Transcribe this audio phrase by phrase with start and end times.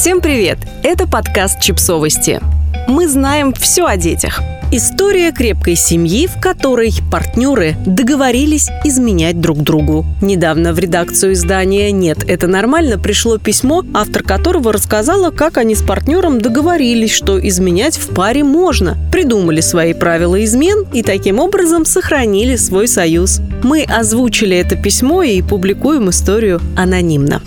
[0.00, 0.56] Всем привет!
[0.82, 2.40] Это подкаст «Чипсовости».
[2.88, 4.40] Мы знаем все о детях.
[4.72, 10.06] История крепкой семьи, в которой партнеры договорились изменять друг другу.
[10.22, 15.82] Недавно в редакцию издания «Нет, это нормально» пришло письмо, автор которого рассказала, как они с
[15.82, 18.96] партнером договорились, что изменять в паре можно.
[19.12, 23.42] Придумали свои правила измен и таким образом сохранили свой союз.
[23.62, 27.42] Мы озвучили это письмо и публикуем историю анонимно.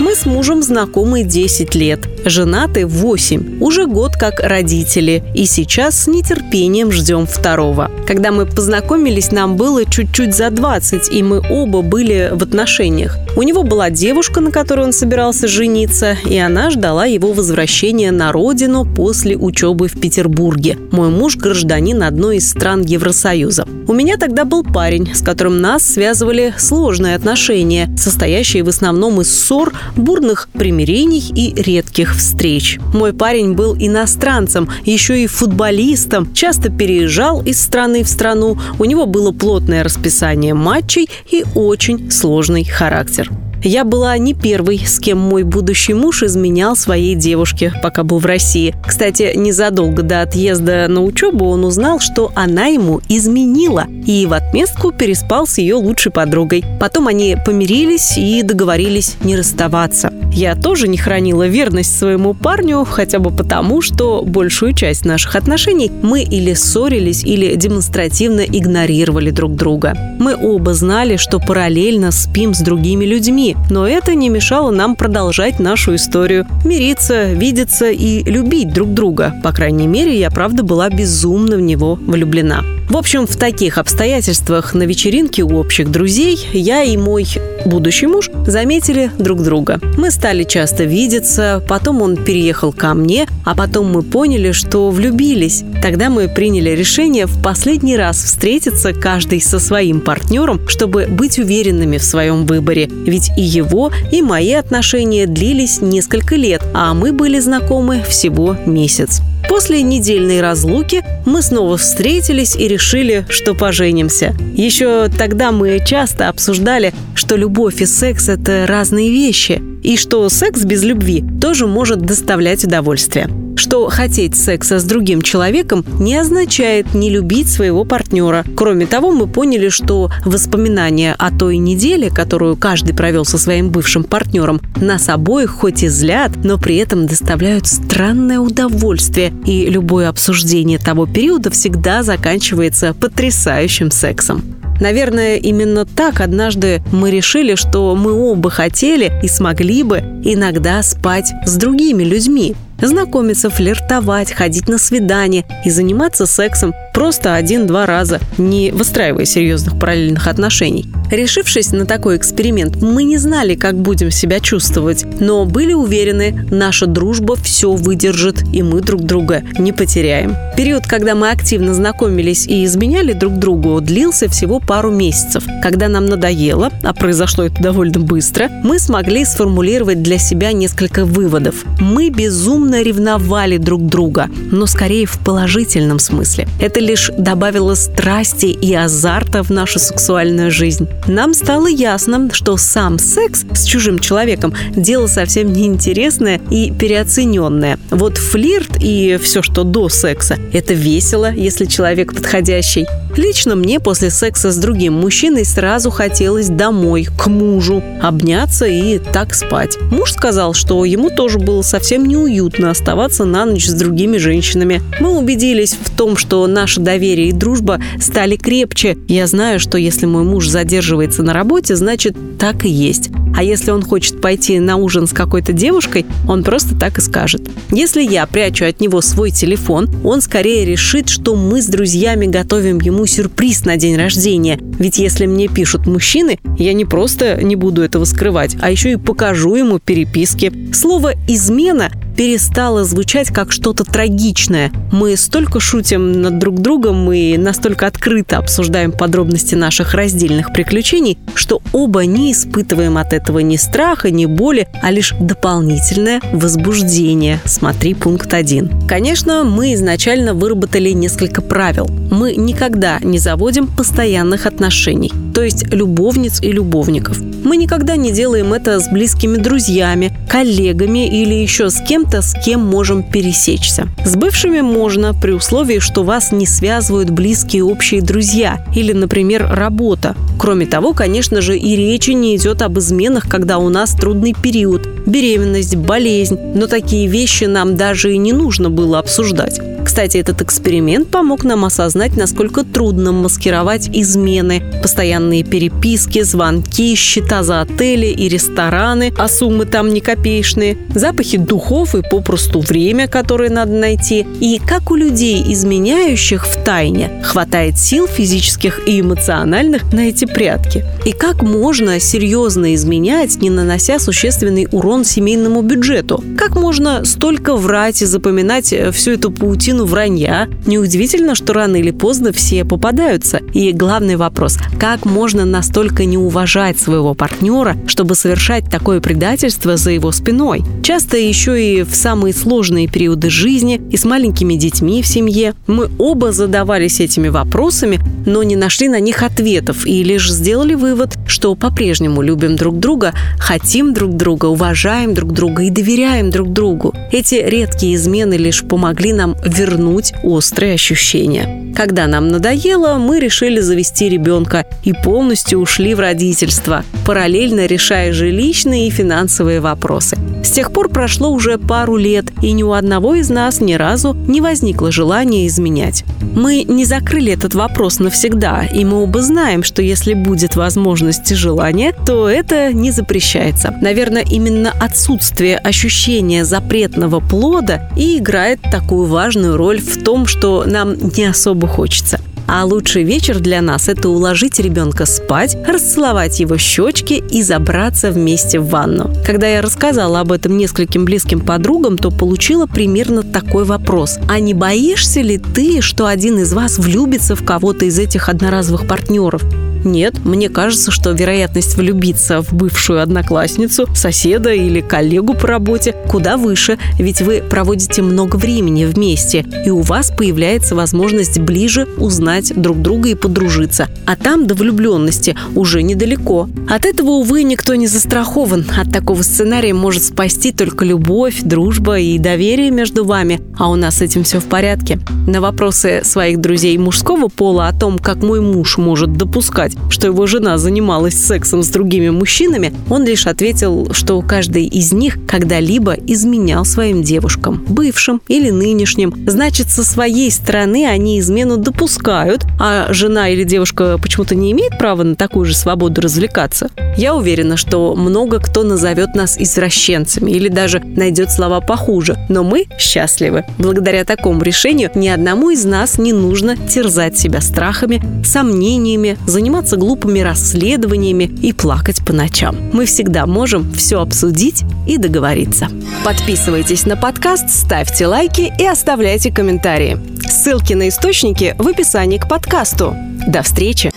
[0.00, 6.06] Мы с мужем знакомы 10 лет, женаты 8, уже год как родители, и сейчас с
[6.06, 7.90] нетерпением ждем второго.
[8.06, 13.18] Когда мы познакомились, нам было чуть-чуть за 20, и мы оба были в отношениях.
[13.36, 18.30] У него была девушка, на которой он собирался жениться, и она ждала его возвращения на
[18.30, 20.78] родину после учебы в Петербурге.
[20.92, 23.66] Мой муж– гражданин одной из стран Евросоюза.
[23.88, 29.34] У меня тогда был парень, с которым нас связывали сложные отношения, состоящие в основном из
[29.34, 32.78] ссор, бурных примирений и редких встреч.
[32.94, 39.06] Мой парень был иностранцем, еще и футболистом, часто переезжал из страны в страну, у него
[39.06, 43.30] было плотное расписание матчей и очень сложный характер.
[43.62, 48.26] Я была не первой, с кем мой будущий муж изменял своей девушке, пока был в
[48.26, 48.74] России.
[48.86, 54.92] Кстати, незадолго до отъезда на учебу он узнал, что она ему изменила, и в отместку
[54.92, 56.64] переспал с ее лучшей подругой.
[56.78, 60.12] Потом они помирились и договорились не расставаться.
[60.32, 65.90] Я тоже не хранила верность своему парню, хотя бы потому, что большую часть наших отношений
[66.02, 69.96] мы или ссорились, или демонстративно игнорировали друг друга.
[70.20, 75.58] Мы оба знали, что параллельно спим с другими людьми, но это не мешало нам продолжать
[75.58, 79.34] нашу историю, мириться, видеться и любить друг друга.
[79.42, 82.62] По крайней мере, я правда была безумно в него влюблена.
[82.88, 87.26] В общем, в таких обстоятельствах на вечеринке у общих друзей я и мой
[87.66, 89.78] будущий муж заметили друг друга.
[89.98, 95.64] Мы стали часто видеться, потом он переехал ко мне, а потом мы поняли, что влюбились.
[95.82, 101.98] Тогда мы приняли решение в последний раз встретиться каждый со своим партнером, чтобы быть уверенными
[101.98, 102.88] в своем выборе.
[102.88, 109.20] Ведь и его, и мои отношения длились несколько лет, а мы были знакомы всего месяц.
[109.48, 114.36] После недельной разлуки мы снова встретились и решили, что поженимся.
[114.54, 120.64] Еще тогда мы часто обсуждали, что любовь и секс– это разные вещи, и что секс
[120.64, 127.10] без любви тоже может доставлять удовольствие что хотеть секса с другим человеком не означает не
[127.10, 128.44] любить своего партнера.
[128.56, 134.04] Кроме того, мы поняли, что воспоминания о той неделе, которую каждый провел со своим бывшим
[134.04, 140.78] партнером, нас обоих хоть и злят, но при этом доставляют странное удовольствие, и любое обсуждение
[140.78, 144.42] того периода всегда заканчивается потрясающим сексом.
[144.80, 151.32] Наверное, именно так однажды мы решили, что мы оба хотели и смогли бы иногда спать
[151.44, 152.54] с другими людьми
[152.86, 160.26] знакомиться, флиртовать, ходить на свидания и заниматься сексом просто один-два раза, не выстраивая серьезных параллельных
[160.26, 160.86] отношений.
[161.10, 166.86] Решившись на такой эксперимент, мы не знали, как будем себя чувствовать, но были уверены, наша
[166.86, 170.36] дружба все выдержит, и мы друг друга не потеряем.
[170.56, 175.44] Период, когда мы активно знакомились и изменяли друг другу, длился всего пару месяцев.
[175.62, 181.64] Когда нам надоело, а произошло это довольно быстро, мы смогли сформулировать для себя несколько выводов.
[181.80, 186.46] Мы безумно ревновали друг друга, но скорее в положительном смысле.
[186.60, 190.86] Это лишь добавило страсти и азарта в нашу сексуальную жизнь.
[191.06, 197.78] Нам стало ясно, что сам секс с чужим человеком– дело совсем неинтересное и переоцененное.
[197.90, 202.86] Вот флирт и все, что до секса– это весело, если человек подходящий.
[203.16, 209.34] Лично мне после секса с другим мужчиной сразу хотелось домой, к мужу, обняться и так
[209.34, 209.76] спать.
[209.90, 214.82] Муж сказал, что ему тоже было совсем неуютно оставаться на ночь с другими женщинами.
[215.00, 218.96] Мы убедились в том, что наше доверие и дружба стали крепче.
[219.08, 220.48] Я знаю, что если мой муж
[220.88, 223.10] задерживается на работе, значит так и есть.
[223.36, 227.42] А если он хочет пойти на ужин с какой-то девушкой, он просто так и скажет.
[227.70, 232.80] Если я прячу от него свой телефон, он скорее решит, что мы с друзьями готовим
[232.80, 234.58] ему сюрприз на день рождения.
[234.78, 238.96] Ведь если мне пишут мужчины, я не просто не буду этого скрывать, а еще и
[238.96, 240.52] покажу ему переписки.
[240.72, 244.72] Слово «измена» перестало звучать как что-то трагичное.
[244.90, 251.62] Мы столько шутим над друг другом, мы настолько открыто обсуждаем подробности наших раздельных приключений, что
[251.72, 257.38] оба не испытываем от этого ни страха, ни боли, а лишь дополнительное возбуждение.
[257.44, 258.88] Смотри пункт 1.
[258.88, 261.86] Конечно, мы изначально выработали несколько правил.
[261.86, 265.12] Мы никогда не заводим постоянных отношений.
[265.38, 267.20] То есть любовниц и любовников.
[267.20, 272.66] Мы никогда не делаем это с близкими друзьями, коллегами или еще с кем-то, с кем
[272.66, 273.86] можем пересечься.
[274.04, 280.16] С бывшими можно, при условии, что вас не связывают близкие общие друзья или, например, работа.
[280.40, 284.88] Кроме того, конечно же, и речи не идет об изменах, когда у нас трудный период,
[285.06, 289.60] беременность, болезнь, но такие вещи нам даже и не нужно было обсуждать.
[289.88, 294.62] Кстати, этот эксперимент помог нам осознать, насколько трудно маскировать измены.
[294.82, 301.94] Постоянные переписки, звонки, счета за отели и рестораны, а суммы там не копеечные, запахи духов
[301.94, 304.26] и попросту время, которое надо найти.
[304.40, 310.84] И как у людей, изменяющих в тайне, хватает сил физических и эмоциональных на эти прятки.
[311.06, 316.22] И как можно серьезно изменять, не нанося существенный урон семейному бюджету?
[316.36, 320.48] Как можно столько врать и запоминать всю эту паутину причину вранья.
[320.66, 323.40] Неудивительно, что рано или поздно все попадаются.
[323.54, 329.90] И главный вопрос– как можно настолько не уважать своего партнера, чтобы совершать такое предательство за
[329.90, 330.62] его спиной?
[330.82, 335.54] Часто еще и в самые сложные периоды жизни и с маленькими детьми в семье.
[335.66, 341.18] Мы оба задавались этими вопросами, но не нашли на них ответов и лишь сделали вывод,
[341.26, 346.94] что по-прежнему любим друг друга, хотим друг друга, уважаем друг друга и доверяем друг другу.
[347.12, 351.72] Эти редкие измены лишь помогли нам вернуть вернуть острые ощущения.
[351.76, 358.88] Когда нам надоело, мы решили завести ребенка и полностью ушли в родительство, параллельно решая жилищные
[358.88, 360.16] и финансовые вопросы.
[360.42, 364.14] С тех пор прошло уже пару лет, и ни у одного из нас ни разу
[364.14, 366.04] не возникло желания изменять.
[366.34, 371.34] Мы не закрыли этот вопрос навсегда, и мы оба знаем, что если будет возможность и
[371.34, 373.74] желание, то это не запрещается.
[373.80, 380.94] Наверное, именно отсутствие ощущения запретного плода и играет такую важную роль в том, что нам
[381.16, 382.17] не особо хочется.
[382.60, 388.58] А лучший вечер для нас– это уложить ребенка спать, расцеловать его щечки и забраться вместе
[388.58, 389.14] в ванну.
[389.24, 394.18] Когда я рассказала об этом нескольким близким подругам, то получила примерно такой вопрос.
[394.28, 398.88] А не боишься ли ты, что один из вас влюбится в кого-то из этих одноразовых
[398.88, 399.44] партнеров?
[399.88, 406.36] Нет, мне кажется, что вероятность влюбиться в бывшую одноклассницу, соседа или коллегу по работе куда
[406.36, 412.82] выше, ведь вы проводите много времени вместе, и у вас появляется возможность ближе узнать друг
[412.82, 413.88] друга и подружиться.
[414.04, 416.50] А там до влюбленности уже недалеко.
[416.68, 418.66] От этого, увы, никто не застрахован.
[418.76, 423.96] От такого сценария может спасти только любовь, дружба и доверие между вами, а у нас
[423.96, 424.98] с этим все в порядке.
[425.26, 430.26] На вопросы своих друзей мужского пола о том, как мой муж может допускать что его
[430.26, 436.64] жена занималась сексом с другими мужчинами, он лишь ответил, что каждый из них когда-либо изменял
[436.64, 439.12] своим девушкам, бывшим или нынешним.
[439.26, 445.02] Значит, со своей стороны они измену допускают, а жена или девушка почему-то не имеет права
[445.02, 446.70] на такую же свободу развлекаться.
[446.96, 452.66] Я уверена, что много кто назовет нас извращенцами или даже найдет слова похуже, но мы
[452.78, 453.44] счастливы.
[453.58, 459.76] Благодаря такому решению ни одному из нас не нужно терзать себя страхами, сомнениями, заниматься заниматься
[459.76, 462.56] глупыми расследованиями и плакать по ночам.
[462.72, 465.68] Мы всегда можем все обсудить и договориться.
[466.04, 469.98] Подписывайтесь на подкаст, ставьте лайки и оставляйте комментарии.
[470.28, 472.94] Ссылки на источники в описании к подкасту.
[473.26, 473.90] До встречи!